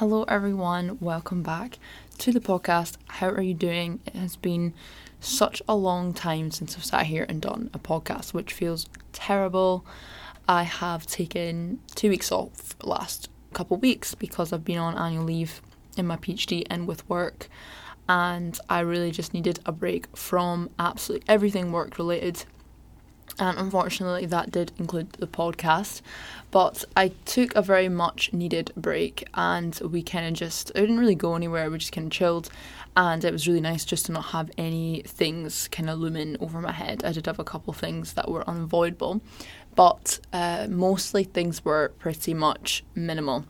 [0.00, 0.96] Hello, everyone.
[0.98, 1.78] Welcome back
[2.16, 2.96] to the podcast.
[3.06, 4.00] How are you doing?
[4.06, 4.72] It has been
[5.20, 9.84] such a long time since I've sat here and done a podcast, which feels terrible.
[10.48, 15.60] I have taken two weeks off last couple weeks because I've been on annual leave
[15.98, 17.50] in my PhD and with work,
[18.08, 22.44] and I really just needed a break from absolutely everything work related
[23.38, 26.02] and unfortunately that did include the podcast.
[26.50, 30.98] But i took a very much needed break and we kind of just i didn't
[30.98, 31.70] really go anywhere.
[31.70, 32.50] We just kind of chilled
[32.96, 36.60] and it was really nice just to not have any things kind of looming over
[36.60, 37.04] my head.
[37.04, 39.20] I did have a couple things that were unavoidable
[39.74, 43.44] but uh, mostly things were pretty much minimal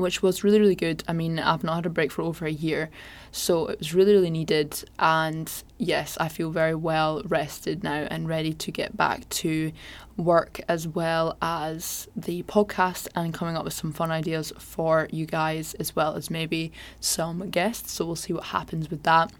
[0.00, 1.02] which was really, really good.
[1.06, 2.90] I mean, I've not had a break for over a year,
[3.30, 4.82] so it was really, really needed.
[4.98, 9.72] And yes, I feel very well rested now and ready to get back to
[10.16, 15.26] work as well as the podcast and coming up with some fun ideas for you
[15.26, 17.92] guys, as well as maybe some guests.
[17.92, 19.32] So we'll see what happens with that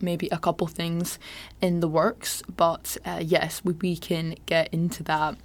[0.00, 1.18] maybe a couple things
[1.60, 5.36] in the works, but uh, yes, we, we can get into that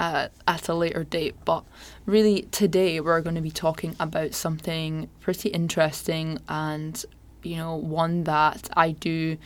[0.00, 1.34] uh, at a later date.
[1.44, 1.64] But
[2.06, 7.04] really, today we're going to be talking about something pretty interesting and,
[7.42, 9.36] you know, one that I do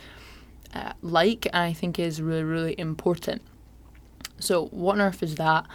[0.73, 3.41] uh, like and I think is really, really important.
[4.39, 5.65] So, what on earth is that?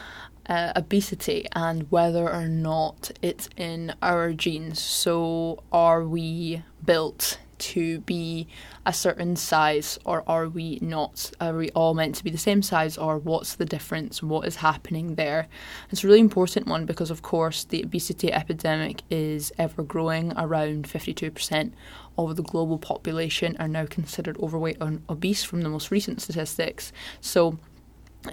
[0.48, 4.80] Uh, obesity and whether or not it's in our genes.
[4.80, 8.48] So, are we built to be
[8.84, 11.30] a certain size or are we not?
[11.40, 14.22] Are we all meant to be the same size or what's the difference?
[14.22, 15.48] What is happening there?
[15.90, 20.32] It's a really important one because, of course, the obesity epidemic is ever growing.
[20.36, 21.72] Around 52%
[22.18, 26.92] of the global population are now considered overweight or obese from the most recent statistics.
[27.20, 27.58] So,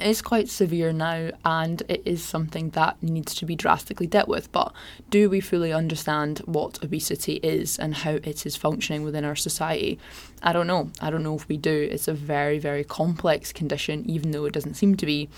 [0.01, 4.51] is quite severe now and it is something that needs to be drastically dealt with.
[4.51, 4.73] But
[5.09, 9.99] do we fully understand what obesity is and how it is functioning within our society?
[10.41, 10.89] I don't know.
[11.01, 11.89] I don't know if we do.
[11.91, 15.29] It's a very, very complex condition, even though it doesn't seem to be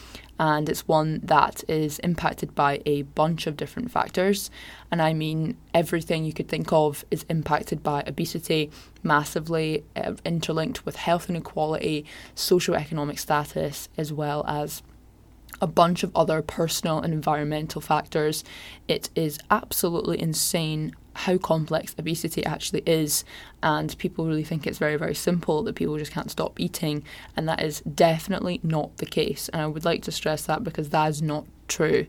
[0.41, 4.49] and it's one that is impacted by a bunch of different factors.
[4.89, 8.71] And I mean, everything you could think of is impacted by obesity,
[9.03, 14.81] massively uh, interlinked with health inequality, socioeconomic status, as well as
[15.61, 18.43] a bunch of other personal and environmental factors.
[18.87, 23.23] It is absolutely insane how complex obesity actually is,
[23.61, 27.03] and people really think it's very, very simple that people just can't stop eating,
[27.35, 29.49] and that is definitely not the case.
[29.49, 32.07] And I would like to stress that because that is not true.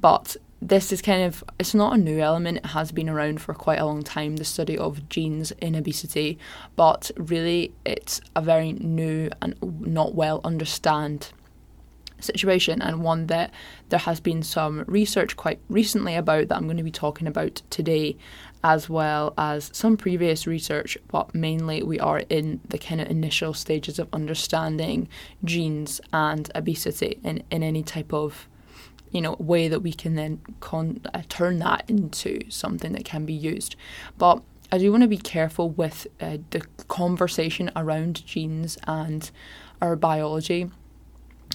[0.00, 3.54] But this is kind of it's not a new element it has been around for
[3.54, 6.36] quite a long time the study of genes in obesity
[6.74, 11.32] but really it's a very new and not well understand
[12.20, 13.52] situation and one that
[13.88, 17.62] there has been some research quite recently about that I'm going to be talking about
[17.70, 18.16] today,
[18.62, 23.54] as well as some previous research, but mainly we are in the kind of initial
[23.54, 25.08] stages of understanding
[25.44, 28.48] genes and obesity in, in any type of
[29.10, 33.24] you know way that we can then con- uh, turn that into something that can
[33.24, 33.76] be used.
[34.18, 39.30] But I do want to be careful with uh, the conversation around genes and
[39.80, 40.70] our biology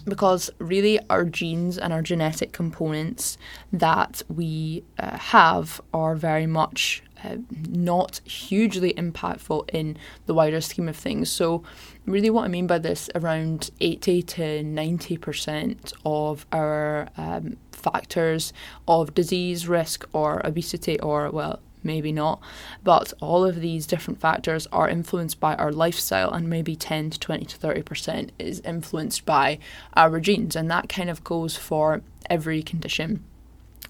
[0.06, 3.38] because really our genes and our genetic components
[3.72, 7.38] that we uh, have are very much uh,
[7.70, 11.32] not hugely impactful in the wider scheme of things.
[11.32, 11.64] So,
[12.06, 18.52] really, what I mean by this, around 80 to 90% of our um, factors
[18.88, 22.40] of disease risk or obesity or, well, maybe not.
[22.84, 27.20] But all of these different factors are influenced by our lifestyle, and maybe 10 to
[27.20, 29.60] 20 to 30% is influenced by
[29.96, 33.24] our genes, and that kind of goes for every condition.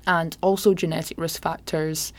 [0.05, 2.11] And also, genetic risk factors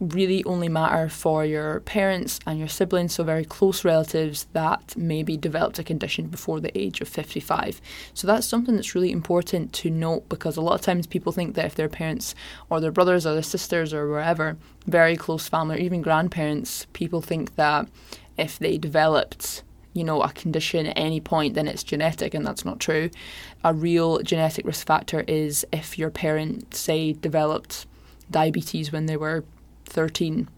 [0.00, 5.36] really only matter for your parents and your siblings, so very close relatives that maybe
[5.36, 7.80] developed a condition before the age of 55.
[8.12, 11.54] So that's something that's really important to note because a lot of times people think
[11.54, 12.34] that if their parents
[12.68, 14.56] or their brothers or their sisters or wherever,
[14.86, 17.88] very close family or even grandparents, people think that
[18.36, 19.62] if they developed
[19.94, 23.08] you know, a condition at any point, then it's genetic, and that's not true.
[23.62, 27.86] A real genetic risk factor is if your parent, say, developed
[28.28, 29.44] diabetes when they were
[29.86, 30.48] 13,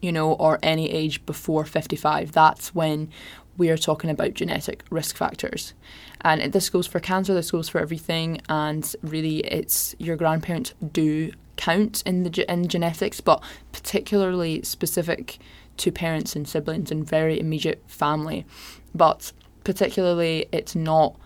[0.00, 2.32] you know, or any age before 55.
[2.32, 3.10] That's when
[3.56, 5.74] we are talking about genetic risk factors.
[6.20, 11.32] And this goes for cancer, this goes for everything, and really it's your grandparents do
[11.56, 13.42] count in the in genetics, but
[13.72, 15.38] particularly specific
[15.76, 18.46] to parents and siblings and very immediate family.
[18.94, 19.32] But
[19.64, 21.16] particularly it's not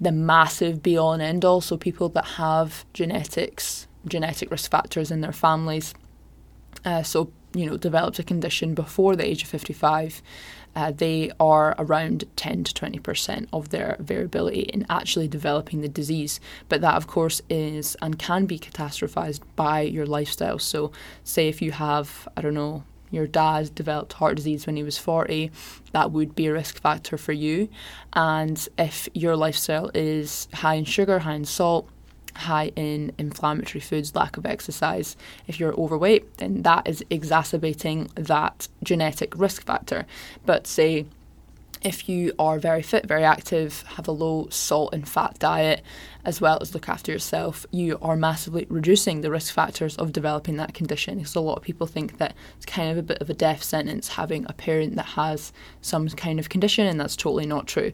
[0.00, 1.60] the massive be all and end all.
[1.60, 5.94] So people that have genetics, genetic risk factors in their families
[6.84, 10.22] uh, so you know developed a condition before the age of 55
[10.76, 16.40] uh, they are around 10 to 20% of their variability in actually developing the disease.
[16.68, 20.58] But that, of course, is and can be catastrophized by your lifestyle.
[20.58, 20.92] So,
[21.22, 24.98] say if you have, I don't know, your dad developed heart disease when he was
[24.98, 25.52] 40,
[25.92, 27.68] that would be a risk factor for you.
[28.14, 31.88] And if your lifestyle is high in sugar, high in salt,
[32.36, 35.16] high in inflammatory foods, lack of exercise,
[35.46, 40.06] if you're overweight, then that is exacerbating that genetic risk factor.
[40.44, 41.06] But say
[41.84, 45.82] if you are very fit, very active, have a low salt and fat diet,
[46.24, 50.56] as well as look after yourself, you are massively reducing the risk factors of developing
[50.56, 51.18] that condition.
[51.18, 53.62] Because a lot of people think that it's kind of a bit of a death
[53.62, 55.52] sentence having a parent that has
[55.82, 57.92] some kind of condition, and that's totally not true.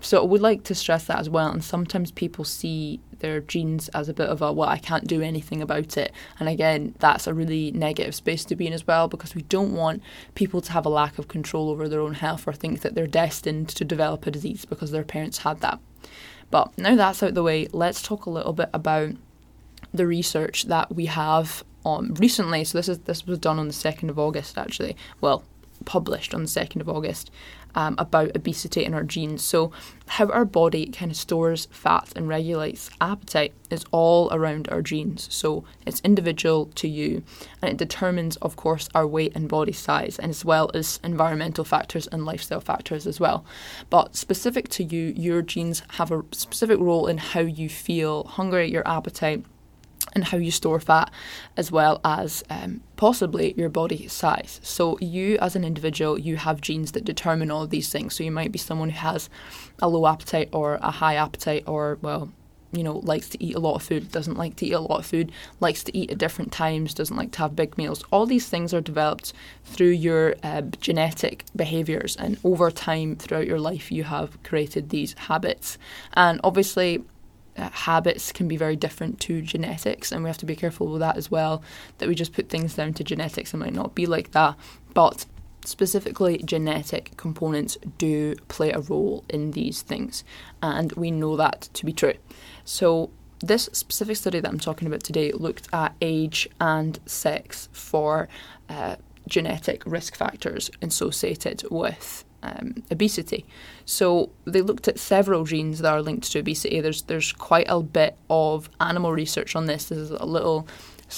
[0.00, 1.48] So I would like to stress that as well.
[1.48, 5.20] And sometimes people see their genes as a bit of a, well, I can't do
[5.20, 6.12] anything about it.
[6.38, 9.74] And again, that's a really negative space to be in as well because we don't
[9.74, 10.02] want
[10.34, 13.06] people to have a lack of control over their own health or think that they're
[13.06, 15.80] destined to develop a disease because their parents had that.
[16.50, 19.14] But now that's out of the way, let's talk a little bit about
[19.92, 22.64] the research that we have on recently.
[22.64, 24.96] So this is this was done on the second of August actually.
[25.20, 25.44] Well,
[25.84, 27.30] published on the 2nd of August
[27.74, 29.42] um, about obesity and our genes.
[29.42, 29.72] So,
[30.06, 35.28] how our body kind of stores fat and regulates appetite is all around our genes.
[35.30, 37.22] So, it's individual to you
[37.60, 41.64] and it determines, of course, our weight and body size, and as well as environmental
[41.64, 43.44] factors and lifestyle factors as well.
[43.90, 48.70] But specific to you, your genes have a specific role in how you feel hungry,
[48.70, 49.44] your appetite
[50.14, 51.10] and how you store fat,
[51.56, 54.60] as well as um, possibly your body size.
[54.62, 58.14] So, you as an individual, you have genes that determine all of these things.
[58.14, 59.28] So, you might be someone who has
[59.80, 62.30] a low appetite or a high appetite, or, well,
[62.72, 65.00] you know, likes to eat a lot of food, doesn't like to eat a lot
[65.00, 68.04] of food, likes to eat at different times, doesn't like to have big meals.
[68.12, 69.32] All these things are developed
[69.64, 75.14] through your uh, genetic behaviors, and over time throughout your life, you have created these
[75.14, 75.78] habits.
[76.12, 77.04] And obviously,
[77.58, 81.00] uh, habits can be very different to genetics, and we have to be careful with
[81.00, 81.62] that as well.
[81.98, 84.56] That we just put things down to genetics, it might not be like that.
[84.94, 85.26] But
[85.64, 90.24] specifically, genetic components do play a role in these things,
[90.62, 92.14] and we know that to be true.
[92.64, 93.10] So,
[93.40, 98.28] this specific study that I'm talking about today looked at age and sex for
[98.68, 98.96] uh,
[99.28, 103.44] genetic risk factors associated with um, obesity.
[103.84, 106.80] So they looked at several genes that are linked to obesity.
[106.80, 109.86] There's there's quite a bit of animal research on this.
[109.86, 110.68] There's a little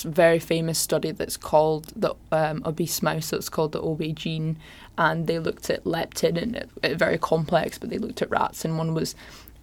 [0.04, 3.26] very famous study that's called the um, obese mouse.
[3.26, 4.58] So it's called the OB gene,
[4.96, 7.78] and they looked at leptin and it, it very complex.
[7.78, 9.14] But they looked at rats, and one was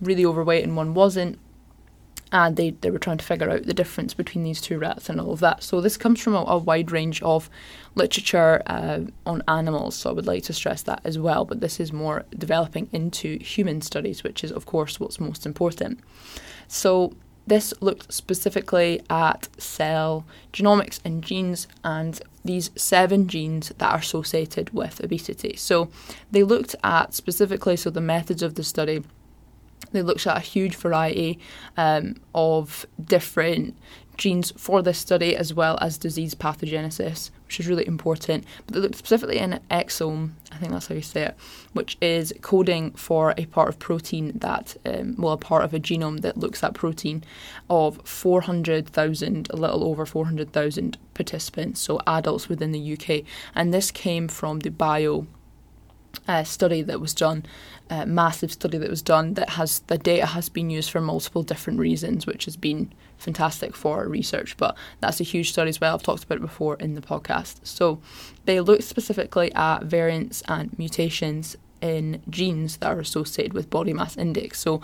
[0.01, 1.39] really overweight and one wasn't
[2.31, 5.19] and they, they were trying to figure out the difference between these two rats and
[5.19, 5.63] all of that.
[5.63, 7.49] So this comes from a, a wide range of
[7.95, 11.79] literature uh, on animals, so I would like to stress that as well, but this
[11.79, 15.99] is more developing into human studies, which is, of course, what's most important.
[16.67, 17.13] So
[17.47, 24.69] this looked specifically at cell genomics and genes and these seven genes that are associated
[24.71, 25.55] with obesity.
[25.55, 25.89] So
[26.29, 29.03] they looked at specifically, so the methods of the study
[29.91, 31.39] they looked at a huge variety
[31.75, 33.75] um, of different
[34.17, 38.45] genes for this study, as well as disease pathogenesis, which is really important.
[38.65, 41.37] But they looked specifically in exome, I think that's how you say it,
[41.73, 45.79] which is coding for a part of protein that, um, well, a part of a
[45.79, 47.23] genome that looks at protein
[47.69, 53.23] of 400,000, a little over 400,000 participants, so adults within the UK.
[53.55, 55.27] And this came from the bio
[56.27, 57.45] uh, study that was done,
[57.89, 61.43] uh, massive study that was done that has the data has been used for multiple
[61.43, 64.57] different reasons, which has been fantastic for research.
[64.57, 65.95] But that's a huge study as well.
[65.95, 67.59] I've talked about it before in the podcast.
[67.63, 68.01] So
[68.45, 74.17] they looked specifically at variants and mutations in genes that are associated with body mass
[74.17, 74.81] index, so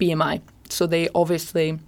[0.00, 0.40] BMI.
[0.68, 1.78] So they obviously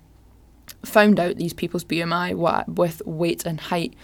[0.85, 3.95] found out these people's BMI with weight and height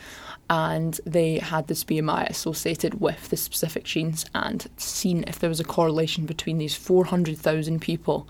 [0.55, 5.59] and they had this BMI associated with the specific genes and seen if there was
[5.59, 8.29] a correlation between these 400,000 people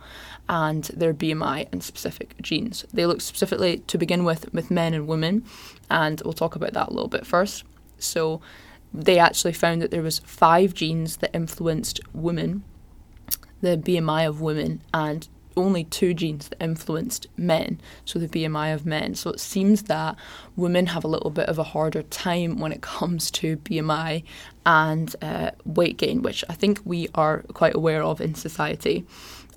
[0.49, 2.87] and their BMI and specific genes.
[2.95, 5.45] They looked specifically to begin with with men and women,
[5.91, 7.65] and we'll talk about that a little bit first.
[7.99, 8.41] So
[8.95, 12.65] they actually found that there was five genes that influenced women,
[13.61, 18.87] the BMI of women, and only two genes that influenced men, so the BMI of
[18.87, 19.15] men.
[19.15, 20.17] So it seems that
[20.57, 24.25] women have a little bit of a harder time when it comes to BMI
[24.67, 29.05] and uh, weight gain, which I think we are quite aware of in society.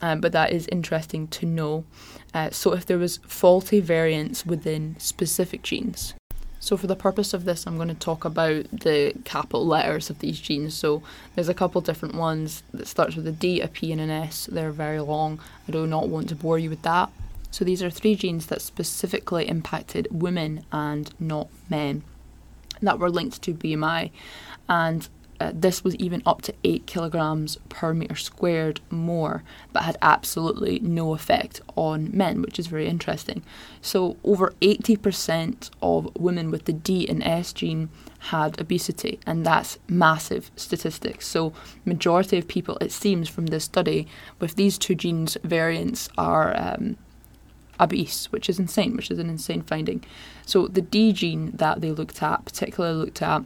[0.01, 1.85] Um, but that is interesting to know.
[2.33, 6.13] Uh, so if there was faulty variants within specific genes,
[6.67, 10.19] So, for the purpose of this, I'm going to talk about the capital letters of
[10.19, 10.73] these genes.
[10.73, 11.01] So,
[11.33, 14.49] there's a couple different ones that starts with a D, a P, and an S.
[14.51, 15.39] They're very long.
[15.65, 17.09] I do not want to bore you with that.
[17.51, 22.03] So, these are three genes that specifically impacted women and not men
[22.81, 24.11] that were linked to BMI.
[24.67, 25.07] And
[25.39, 30.79] uh, this was even up to 8 kilograms per meter squared more, but had absolutely
[30.79, 33.43] no effect on men, which is very interesting.
[33.81, 37.89] So, over 80% of women with the D and S gene
[38.19, 41.27] had obesity, and that's massive statistics.
[41.27, 41.53] So,
[41.85, 44.07] majority of people, it seems from this study,
[44.39, 46.55] with these two genes variants are.
[46.57, 46.97] Um,
[47.79, 50.03] obese, which is insane, which is an insane finding.
[50.45, 53.43] So the D gene that they looked at, particularly looked at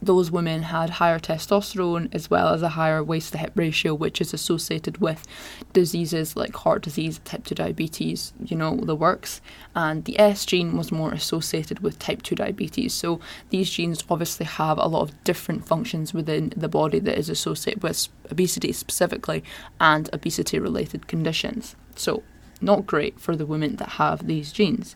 [0.00, 4.20] those women had higher testosterone as well as a higher waist to hip ratio, which
[4.20, 5.26] is associated with
[5.72, 9.40] diseases like heart disease, type 2 diabetes, you know, the works.
[9.74, 12.94] And the S gene was more associated with type 2 diabetes.
[12.94, 13.20] So
[13.50, 17.82] these genes obviously have a lot of different functions within the body that is associated
[17.82, 19.44] with obesity specifically
[19.80, 21.76] and obesity related conditions.
[21.96, 22.22] So,
[22.60, 24.94] not great for the women that have these genes.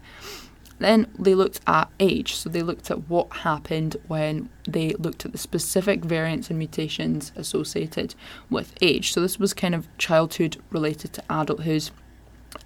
[0.78, 5.32] Then they looked at age, so they looked at what happened when they looked at
[5.32, 8.14] the specific variants and mutations associated
[8.50, 9.12] with age.
[9.12, 11.90] So this was kind of childhood related to adulthood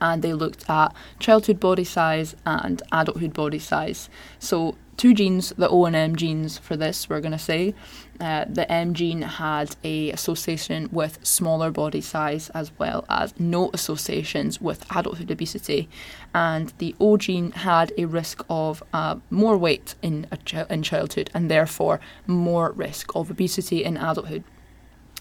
[0.00, 4.09] and they looked at childhood body size and adulthood body size.
[4.38, 7.75] So two genes, the O and M genes for this, we're going to say.
[8.20, 13.70] Uh, the M gene had a association with smaller body size as well as no
[13.73, 15.88] associations with adulthood obesity,
[16.35, 21.30] and the O gene had a risk of uh, more weight in ch- in childhood
[21.32, 24.44] and therefore more risk of obesity in adulthood.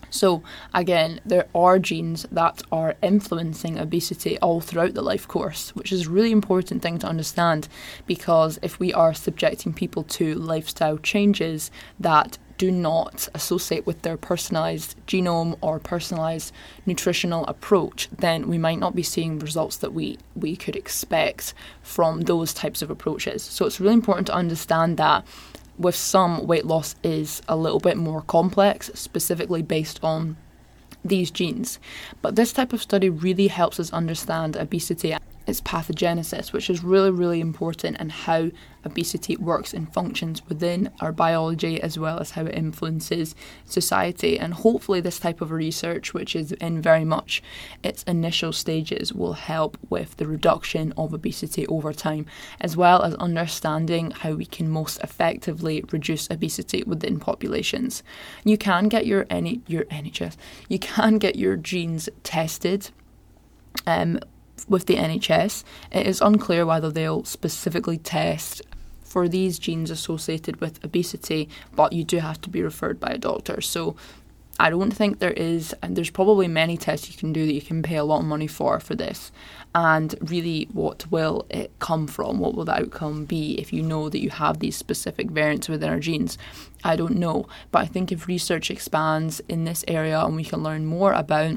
[0.09, 5.91] So, again, there are genes that are influencing obesity all throughout the life course, which
[5.91, 7.67] is a really important thing to understand
[8.07, 14.17] because if we are subjecting people to lifestyle changes that do not associate with their
[14.17, 16.53] personalized genome or personalized
[16.85, 22.21] nutritional approach, then we might not be seeing results that we, we could expect from
[22.21, 23.41] those types of approaches.
[23.41, 25.25] So it's really important to understand that
[25.79, 30.37] with some, weight loss is a little bit more complex, specifically based on
[31.03, 31.79] these genes.
[32.21, 35.15] But this type of study really helps us understand obesity
[35.49, 38.51] its pathogenesis, which is really, really important, and how
[38.85, 44.39] obesity works and functions within our biology as well as how it influences society.
[44.39, 47.43] And hopefully, this type of research, which is in very much
[47.83, 52.25] its initial stages, will help with the reduction of obesity over time,
[52.61, 58.03] as well as understanding how we can most effectively reduce obesity within populations.
[58.43, 60.35] You can get your any your NHS,
[60.69, 62.91] you can get your genes tested.
[63.85, 64.19] Um,
[64.67, 68.61] with the NHS, it is unclear whether they'll specifically test
[69.01, 73.17] for these genes associated with obesity, but you do have to be referred by a
[73.17, 73.59] doctor.
[73.61, 73.95] So
[74.59, 77.61] I don't think there is, and there's probably many tests you can do that you
[77.61, 79.31] can pay a lot of money for for this.
[79.73, 82.39] And really, what will it come from?
[82.39, 85.89] What will the outcome be if you know that you have these specific variants within
[85.89, 86.37] our genes?
[86.83, 87.47] I don't know.
[87.71, 91.55] But I think if research expands in this area and we can learn more about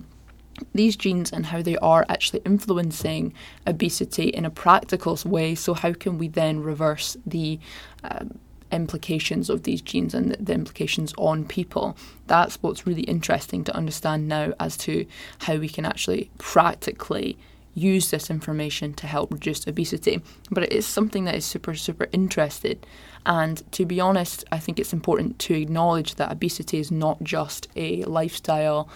[0.75, 3.33] these genes and how they are actually influencing
[3.67, 5.55] obesity in a practical way.
[5.55, 7.59] So, how can we then reverse the
[8.05, 8.25] uh,
[8.71, 11.97] implications of these genes and the, implications on people?
[12.27, 15.07] That's what's really interesting to understand now as to
[15.41, 17.39] how we can actually practically
[17.75, 20.23] use this information to help reduce obesity.
[20.51, 22.87] But it is something that is super, super interested.
[23.25, 27.69] And to be honest, I think it's important to acknowledge that obesity is not just
[27.77, 28.89] a lifestyle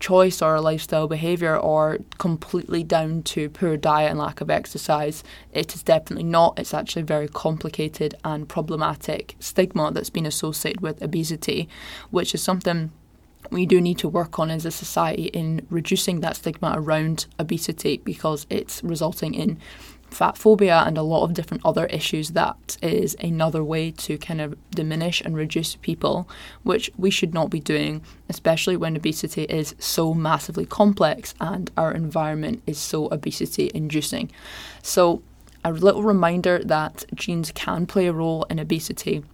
[0.00, 5.22] choice or a lifestyle behaviour or completely down to poor diet and lack of exercise.
[5.52, 6.58] It is definitely not.
[6.58, 11.68] It's actually very complicated and problematic stigma that's been associated with obesity,
[12.10, 12.90] which is something
[13.50, 17.98] we do need to work on as a society in reducing that stigma around obesity
[17.98, 19.58] because it's resulting in
[20.10, 24.40] fat phobia and a lot of different other issues that is another way to kind
[24.40, 26.28] of diminish and reduce people
[26.62, 31.92] which we should not be doing especially when obesity is so massively complex and our
[31.92, 34.30] environment is so obesity inducing.
[34.82, 35.22] So
[35.64, 39.24] a little reminder that genes can play a role in obesity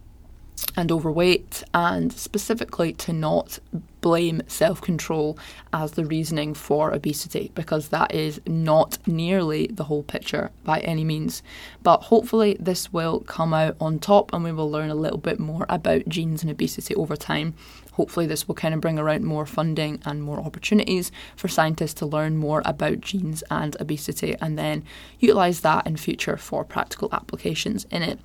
[0.77, 3.59] and overweight, and specifically to not
[4.01, 5.39] blame self control
[5.73, 11.05] as the reasoning for obesity because that is not nearly the whole picture by any
[11.05, 11.43] means.
[11.83, 15.39] But hopefully, this will come out on top and we will learn a little bit
[15.39, 17.55] more about genes and obesity over time.
[17.93, 22.07] Hopefully, this will kind of bring around more funding and more opportunities for scientists to
[22.07, 24.85] learn more about genes and obesity and then
[25.19, 28.19] utilise that in future for practical applications in it.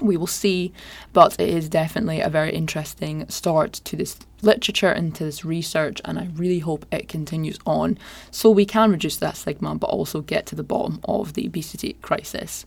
[0.00, 0.72] We will see,
[1.12, 6.00] but it is definitely a very interesting start to this literature and to this research,
[6.04, 7.98] and I really hope it continues on
[8.30, 11.94] so we can reduce that stigma but also get to the bottom of the obesity
[12.02, 12.66] crisis.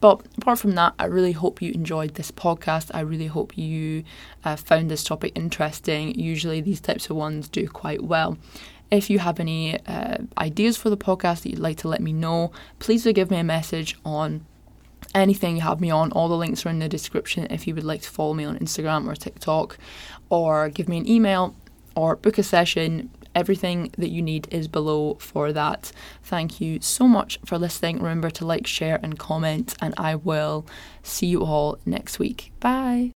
[0.00, 2.90] But apart from that, I really hope you enjoyed this podcast.
[2.92, 4.04] I really hope you
[4.44, 6.18] uh, found this topic interesting.
[6.18, 8.36] Usually, these types of ones do quite well.
[8.90, 12.12] If you have any uh, ideas for the podcast that you'd like to let me
[12.12, 14.44] know, please do give me a message on
[15.14, 16.12] anything you have me on.
[16.12, 18.58] All the links are in the description if you would like to follow me on
[18.58, 19.78] Instagram or TikTok,
[20.28, 21.54] or give me an email
[21.94, 23.10] or book a session.
[23.34, 25.90] Everything that you need is below for that.
[26.22, 27.96] Thank you so much for listening.
[27.96, 30.66] Remember to like, share, and comment, and I will
[31.02, 32.52] see you all next week.
[32.60, 33.10] Bye.